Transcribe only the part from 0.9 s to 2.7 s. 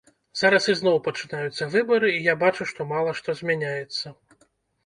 пачынаюцца выбары, і я бачу,